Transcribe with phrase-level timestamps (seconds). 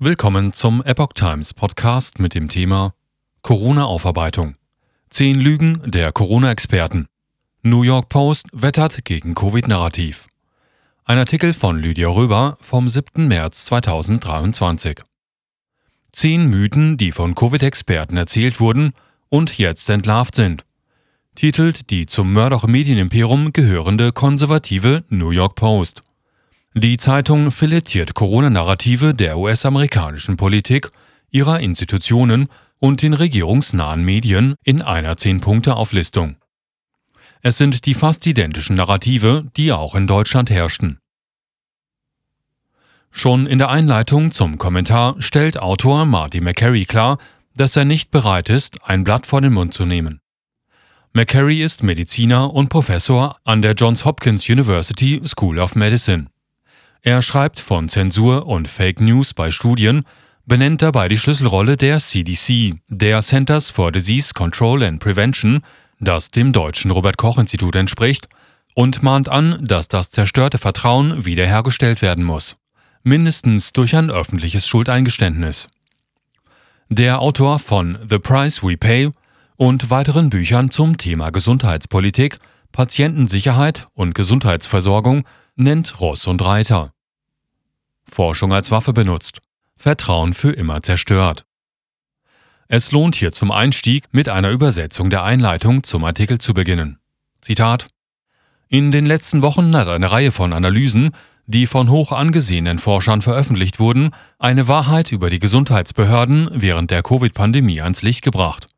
[0.00, 2.94] Willkommen zum Epoch Times Podcast mit dem Thema
[3.42, 4.54] Corona-Aufarbeitung.
[5.08, 7.06] Zehn Lügen der Corona-Experten.
[7.62, 10.26] New York Post wettert gegen Covid-Narrativ.
[11.04, 13.28] Ein Artikel von Lydia Röber vom 7.
[13.28, 15.00] März 2023.
[16.10, 18.94] Zehn Mythen, die von Covid-Experten erzählt wurden
[19.28, 20.64] und jetzt entlarvt sind.
[21.36, 26.02] Titelt die zum Murdoch-Medienimperium gehörende konservative New York Post.
[26.76, 30.90] Die Zeitung filetiert Corona-Narrative der US-amerikanischen Politik,
[31.30, 32.48] ihrer Institutionen
[32.80, 36.34] und den regierungsnahen Medien in einer Zehn-Punkte-Auflistung.
[37.42, 40.98] Es sind die fast identischen Narrative, die auch in Deutschland herrschten.
[43.12, 47.18] Schon in der Einleitung zum Kommentar stellt Autor Marty McCary klar,
[47.54, 50.18] dass er nicht bereit ist, ein Blatt vor den Mund zu nehmen.
[51.12, 56.26] McCary ist Mediziner und Professor an der Johns Hopkins University School of Medicine.
[57.06, 60.06] Er schreibt von Zensur und Fake News bei Studien,
[60.46, 65.60] benennt dabei die Schlüsselrolle der CDC, der Centers for Disease Control and Prevention,
[66.00, 68.26] das dem deutschen Robert Koch Institut entspricht,
[68.74, 72.56] und mahnt an, dass das zerstörte Vertrauen wiederhergestellt werden muss,
[73.02, 75.66] mindestens durch ein öffentliches Schuldeingeständnis.
[76.88, 79.10] Der Autor von The Price We Pay
[79.56, 82.38] und weiteren Büchern zum Thema Gesundheitspolitik,
[82.72, 85.24] Patientensicherheit und Gesundheitsversorgung
[85.54, 86.93] nennt Ross und Reiter.
[88.10, 89.40] Forschung als Waffe benutzt,
[89.76, 91.44] Vertrauen für immer zerstört.
[92.68, 96.98] Es lohnt hier zum Einstieg mit einer Übersetzung der Einleitung zum Artikel zu beginnen.
[97.40, 97.88] Zitat
[98.68, 101.10] In den letzten Wochen hat eine Reihe von Analysen,
[101.46, 107.82] die von hoch angesehenen Forschern veröffentlicht wurden, eine Wahrheit über die Gesundheitsbehörden während der Covid-Pandemie
[107.82, 108.68] ans Licht gebracht.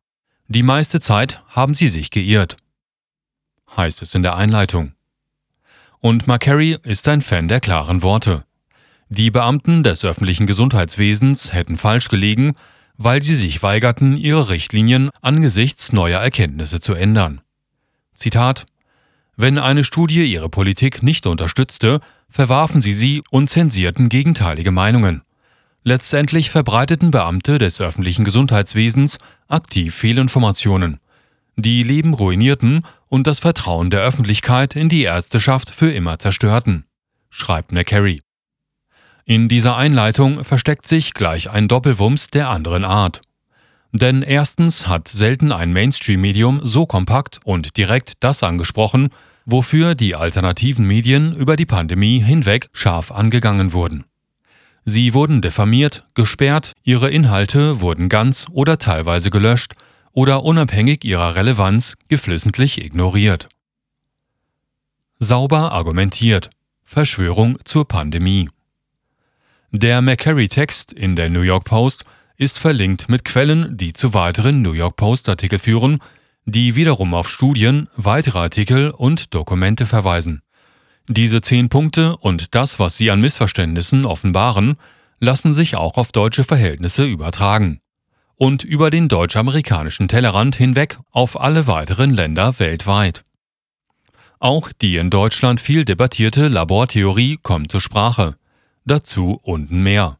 [0.48, 2.56] Die meiste Zeit haben sie sich geirrt.
[3.76, 4.92] Heißt es in der Einleitung.
[6.00, 8.44] Und McCary ist ein Fan der klaren Worte.
[9.08, 12.54] Die Beamten des öffentlichen Gesundheitswesens hätten falsch gelegen,
[12.96, 17.40] weil sie sich weigerten, ihre Richtlinien angesichts neuer Erkenntnisse zu ändern.
[18.14, 18.66] Zitat
[19.36, 25.22] Wenn eine Studie ihre Politik nicht unterstützte, verwarfen sie sie und zensierten gegenteilige Meinungen.
[25.84, 30.98] Letztendlich verbreiteten Beamte des öffentlichen Gesundheitswesens aktiv Fehlinformationen,
[31.54, 36.86] die Leben ruinierten und das Vertrauen der Öffentlichkeit in die Ärzteschaft für immer zerstörten,
[37.30, 38.25] schreibt McCary.
[39.28, 43.22] In dieser Einleitung versteckt sich gleich ein Doppelwumms der anderen Art.
[43.90, 49.08] Denn erstens hat selten ein Mainstream-Medium so kompakt und direkt das angesprochen,
[49.44, 54.04] wofür die alternativen Medien über die Pandemie hinweg scharf angegangen wurden.
[54.84, 59.74] Sie wurden diffamiert, gesperrt, ihre Inhalte wurden ganz oder teilweise gelöscht
[60.12, 63.48] oder unabhängig ihrer Relevanz geflissentlich ignoriert.
[65.18, 66.50] Sauber argumentiert.
[66.84, 68.48] Verschwörung zur Pandemie.
[69.78, 72.06] Der McCary-Text in der New York Post
[72.38, 75.98] ist verlinkt mit Quellen, die zu weiteren New York Post-Artikel führen,
[76.46, 80.40] die wiederum auf Studien, weitere Artikel und Dokumente verweisen.
[81.08, 84.76] Diese zehn Punkte und das, was sie an Missverständnissen offenbaren,
[85.20, 87.82] lassen sich auch auf deutsche Verhältnisse übertragen.
[88.36, 93.26] Und über den deutsch-amerikanischen Tellerrand hinweg auf alle weiteren Länder weltweit.
[94.38, 98.36] Auch die in Deutschland viel debattierte Labortheorie kommt zur Sprache.
[98.86, 100.18] Dazu unten mehr.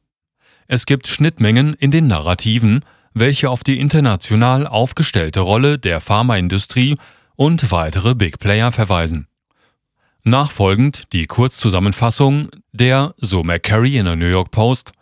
[0.66, 2.80] Es gibt Schnittmengen in den Narrativen,
[3.14, 6.98] welche auf die international aufgestellte Rolle der Pharmaindustrie
[7.36, 9.28] und weitere Big Player verweisen.
[10.24, 14.92] Nachfolgend die Kurzzusammenfassung der, so McCary in der New York Post,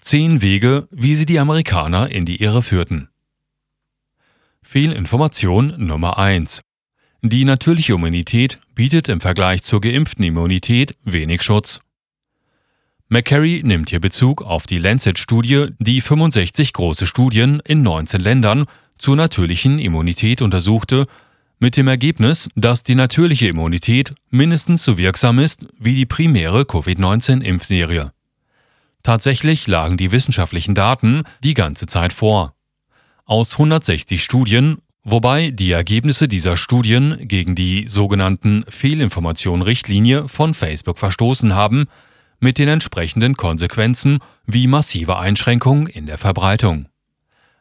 [0.00, 3.08] zehn Wege, wie sie die Amerikaner in die Irre führten.
[4.62, 6.62] Fehlinformation Nummer 1.
[7.22, 11.80] Die natürliche Immunität bietet im Vergleich zur geimpften Immunität wenig Schutz.
[13.10, 18.66] McCary nimmt hier Bezug auf die Lancet-Studie, die 65 große Studien in 19 Ländern
[18.98, 21.06] zur natürlichen Immunität untersuchte,
[21.58, 28.12] mit dem Ergebnis, dass die natürliche Immunität mindestens so wirksam ist wie die primäre Covid-19-Impfserie.
[29.02, 32.54] Tatsächlich lagen die wissenschaftlichen Daten die ganze Zeit vor.
[33.24, 41.54] Aus 160 Studien, wobei die Ergebnisse dieser Studien gegen die sogenannten Fehlinformation-Richtlinie von Facebook verstoßen
[41.54, 41.86] haben,
[42.40, 46.88] mit den entsprechenden Konsequenzen wie massive Einschränkungen in der Verbreitung.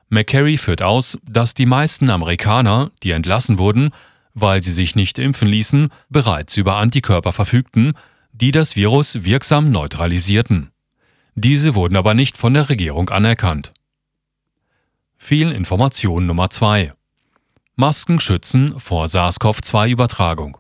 [0.10, 3.92] McCary führt aus, dass die meisten Amerikaner, die entlassen wurden,
[4.34, 7.94] weil sie sich nicht impfen ließen, bereits über Antikörper verfügten,
[8.32, 10.72] die das Virus wirksam neutralisierten.
[11.36, 13.74] Diese wurden aber nicht von der Regierung anerkannt.
[15.18, 16.94] Fehlinformation Nummer 2
[17.76, 20.58] Masken schützen vor SARS-CoV-2-Übertragung.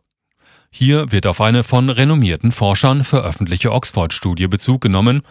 [0.69, 5.22] Hier wird auf eine von renommierten Forschern veröffentlichte Oxford-Studie Bezug genommen,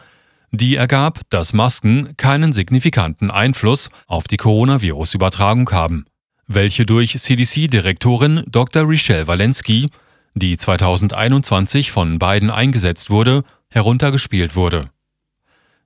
[0.53, 6.07] Die ergab, dass Masken keinen signifikanten Einfluss auf die Coronavirus-Übertragung haben,
[6.47, 8.89] welche durch CDC-Direktorin Dr.
[8.89, 9.91] Richelle Walensky,
[10.35, 14.91] die 2021 von Biden eingesetzt wurde, heruntergespielt wurde.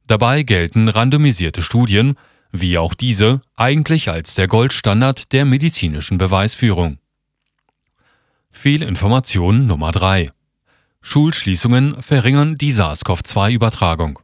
[0.07, 2.17] Dabei gelten randomisierte Studien,
[2.53, 6.99] wie auch diese, eigentlich als der Goldstandard der medizinischen Beweisführung.
[8.53, 10.33] Fehlinformation Nummer 3.
[11.01, 14.19] Schulschließungen verringern die SARS-CoV-2-Übertragung.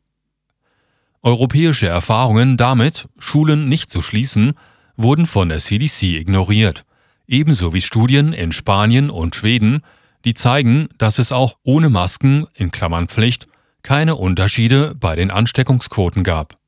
[1.23, 4.55] Europäische Erfahrungen damit, Schulen nicht zu schließen,
[4.97, 6.85] wurden von der CDC ignoriert,
[7.27, 9.83] ebenso wie Studien in Spanien und Schweden,
[10.25, 13.47] die zeigen, dass es auch ohne Masken in Klammern Pflicht
[13.83, 16.59] keine Unterschiede bei den Ansteckungsquoten gab.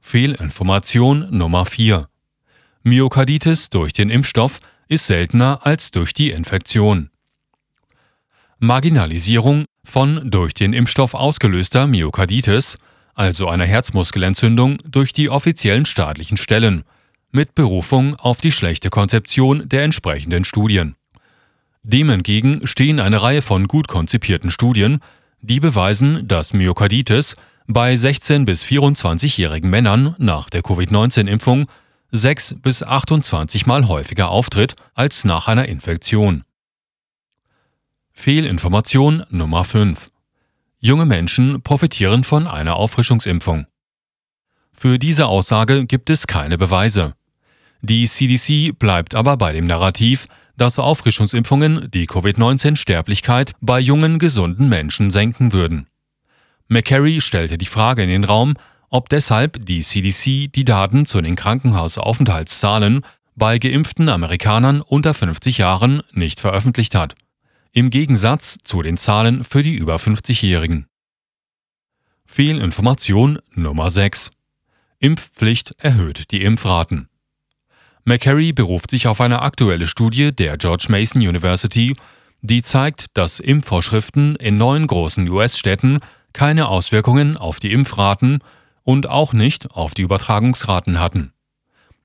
[0.00, 2.08] Fehlinformation Nummer 4.
[2.84, 7.10] Myokarditis durch den Impfstoff ist seltener als durch die Infektion.
[8.58, 12.78] Marginalisierung von durch den Impfstoff ausgelöster Myokarditis,
[13.14, 16.84] also einer Herzmuskelentzündung durch die offiziellen staatlichen Stellen,
[17.30, 20.96] mit Berufung auf die schlechte Konzeption der entsprechenden Studien.
[21.82, 25.00] Dem entgegen stehen eine Reihe von gut konzipierten Studien,
[25.40, 27.36] die beweisen, dass Myokarditis
[27.66, 31.66] bei 16 bis 24-jährigen Männern nach der Covid-19-Impfung
[32.16, 36.44] 6 bis 28 Mal häufiger auftritt als nach einer Infektion.
[38.12, 40.10] Fehlinformation Nummer 5.
[40.78, 43.66] Junge Menschen profitieren von einer Auffrischungsimpfung.
[44.72, 47.14] Für diese Aussage gibt es keine Beweise.
[47.82, 55.10] Die CDC bleibt aber bei dem Narrativ, dass Auffrischungsimpfungen die Covid-19-Sterblichkeit bei jungen, gesunden Menschen
[55.10, 55.86] senken würden.
[56.68, 58.54] McCary stellte die Frage in den Raum,
[58.90, 63.02] ob deshalb die CDC die Daten zu den Krankenhausaufenthaltszahlen
[63.34, 67.14] bei geimpften Amerikanern unter 50 Jahren nicht veröffentlicht hat,
[67.72, 70.86] im Gegensatz zu den Zahlen für die über 50-Jährigen.
[72.24, 74.30] Fehlinformation Nummer 6
[74.98, 77.08] Impfpflicht erhöht die Impfraten.
[78.04, 81.94] McCary beruft sich auf eine aktuelle Studie der George Mason University,
[82.40, 85.98] die zeigt, dass Impfvorschriften in neun großen US-Städten
[86.32, 88.38] keine Auswirkungen auf die Impfraten
[88.86, 91.32] und auch nicht auf die Übertragungsraten hatten.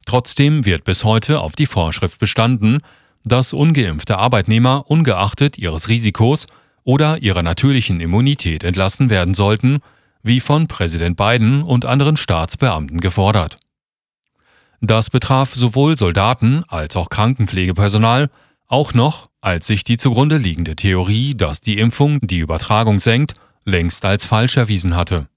[0.08, 2.80] Trotzdem wird bis heute auf die Vorschrift bestanden,
[3.24, 6.48] dass ungeimpfte Arbeitnehmer ungeachtet ihres Risikos
[6.84, 9.82] oder ihrer natürlichen Immunität entlassen werden sollten,
[10.24, 13.60] wie von Präsident Biden und anderen Staatsbeamten gefordert.
[14.82, 18.32] Das betraf sowohl Soldaten als auch Krankenpflegepersonal,
[18.68, 23.36] auch noch, als sich die zugrunde liegende Theorie, dass die Impfung die Übertragung senkt,
[23.66, 25.28] längst als falsch erwiesen hatte.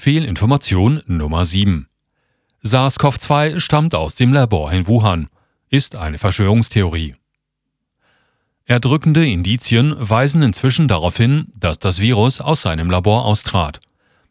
[0.00, 1.88] Fehlinformation Nummer 7.
[2.62, 5.26] SARS-CoV-2 stammt aus dem Labor in Wuhan,
[5.70, 7.16] ist eine Verschwörungstheorie.
[8.64, 13.80] Erdrückende Indizien weisen inzwischen darauf hin, dass das Virus aus seinem Labor austrat.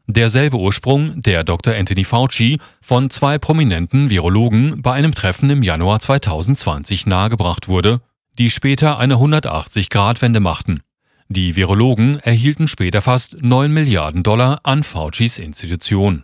[0.06, 1.76] Derselbe Ursprung, der Dr.
[1.76, 8.00] Anthony Fauci von zwei prominenten Virologen bei einem Treffen im Januar 2020 nahegebracht wurde,
[8.38, 10.80] die später eine 180-Grad-Wende machten.
[11.30, 16.24] Die Virologen erhielten später fast 9 Milliarden Dollar an Faucis Institution.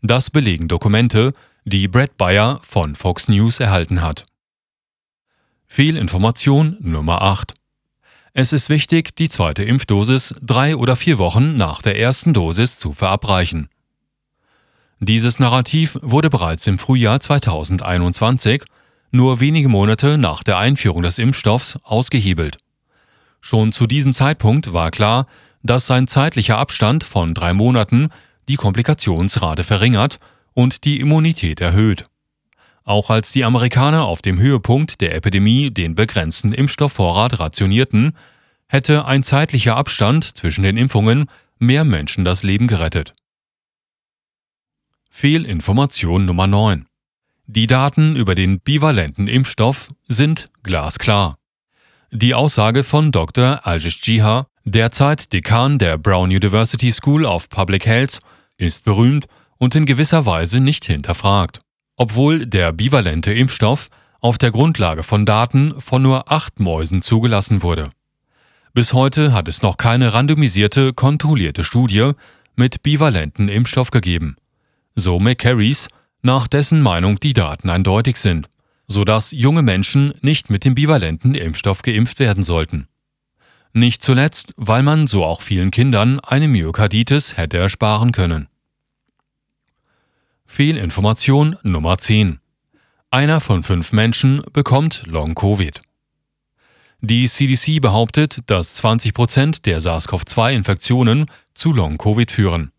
[0.00, 1.32] Das belegen Dokumente,
[1.64, 4.26] die Brad Bayer von Fox News erhalten hat.
[5.66, 7.54] Fehlinformation Nummer 8
[8.34, 12.94] es ist wichtig, die zweite Impfdosis drei oder vier Wochen nach der ersten Dosis zu
[12.94, 13.68] verabreichen.
[15.00, 18.62] Dieses Narrativ wurde bereits im Frühjahr 2021,
[19.10, 22.56] nur wenige Monate nach der Einführung des Impfstoffs, ausgehebelt.
[23.44, 25.26] Schon zu diesem Zeitpunkt war klar,
[25.64, 28.08] dass sein zeitlicher Abstand von drei Monaten
[28.48, 30.20] die Komplikationsrate verringert
[30.54, 32.06] und die Immunität erhöht.
[32.84, 38.16] Auch als die Amerikaner auf dem Höhepunkt der Epidemie den begrenzten Impfstoffvorrat rationierten,
[38.68, 41.26] hätte ein zeitlicher Abstand zwischen den Impfungen
[41.58, 43.14] mehr Menschen das Leben gerettet.
[45.10, 46.86] Fehlinformation Nummer 9.
[47.46, 51.38] Die Daten über den bivalenten Impfstoff sind glasklar.
[52.12, 53.66] Die Aussage von Dr.
[53.66, 58.20] Aljish Jiha, derzeit Dekan der Brown University School of Public Health,
[58.58, 59.26] ist berühmt
[59.58, 61.60] und in gewisser Weise nicht hinterfragt
[62.02, 63.88] obwohl der bivalente Impfstoff
[64.20, 67.90] auf der Grundlage von Daten von nur acht Mäusen zugelassen wurde.
[68.74, 72.12] Bis heute hat es noch keine randomisierte, kontrollierte Studie
[72.56, 74.36] mit bivalenten Impfstoff gegeben.
[74.94, 75.88] So McCarrys,
[76.22, 78.48] nach dessen Meinung die Daten eindeutig sind,
[78.92, 82.86] sodass junge Menschen nicht mit dem bivalenten Impfstoff geimpft werden sollten.
[83.72, 88.48] Nicht zuletzt, weil man so auch vielen Kindern eine Myokarditis hätte ersparen können.
[90.44, 92.38] Fehlinformation Nummer 10.
[93.10, 95.80] Einer von fünf Menschen bekommt Long-Covid.
[97.00, 102.70] Die CDC behauptet, dass 20 Prozent der SARS-CoV-2-Infektionen zu Long-Covid führen,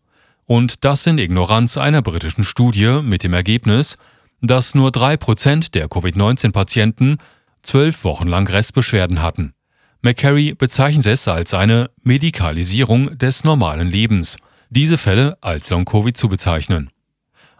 [0.46, 3.96] Und das in Ignoranz einer britischen Studie mit dem Ergebnis,
[4.46, 7.18] dass nur 3% der Covid-19-Patienten
[7.62, 9.54] zwölf Wochen lang Restbeschwerden hatten.
[10.02, 14.36] McCary bezeichnet es als eine Medikalisierung des normalen Lebens,
[14.68, 16.90] diese Fälle als Long-Covid zu bezeichnen.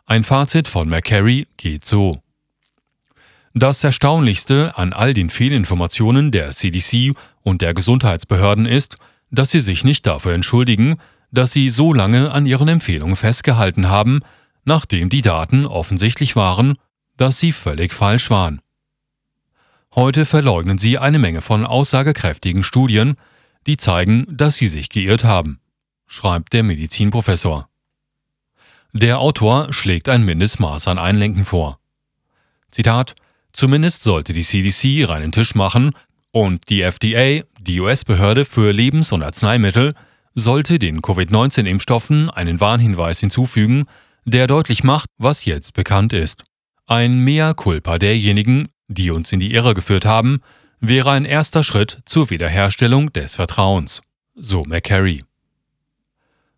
[0.04, 2.20] Ein Fazit von McCary geht so.
[3.54, 8.96] Das Erstaunlichste an all den Fehlinformationen der CDC und der Gesundheitsbehörden ist,
[9.30, 10.96] dass sie sich nicht dafür entschuldigen,
[11.30, 14.20] dass sie so lange an ihren Empfehlungen festgehalten haben,
[14.64, 16.76] nachdem die Daten offensichtlich waren,
[17.16, 18.60] dass sie völlig falsch waren.
[19.94, 23.16] Heute verleugnen sie eine Menge von aussagekräftigen Studien,
[23.66, 25.60] die zeigen, dass sie sich geirrt haben,
[26.06, 27.68] schreibt der Medizinprofessor.
[28.92, 31.78] Der Autor schlägt ein Mindestmaß an Einlenken vor.
[32.70, 33.14] Zitat
[33.52, 35.92] Zumindest sollte die CDC reinen Tisch machen
[36.32, 39.94] und die FDA, die US-Behörde für Lebens- und Arzneimittel,
[40.34, 43.86] sollte den Covid-19-Impfstoffen einen Warnhinweis hinzufügen,
[44.24, 46.44] der deutlich macht, was jetzt bekannt ist.
[46.86, 50.40] Ein Mea culpa derjenigen, die uns in die Irre geführt haben,
[50.80, 54.02] wäre ein erster Schritt zur Wiederherstellung des Vertrauens,
[54.34, 55.24] so McCary.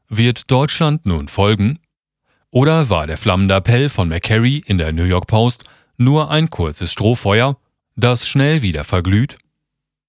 [0.09, 1.79] Wird Deutschland nun folgen?
[2.51, 5.65] Oder war der flammende Appell von McCary in der New York Post
[5.97, 7.57] nur ein kurzes Strohfeuer,
[7.97, 9.39] das schnell wieder verglüht?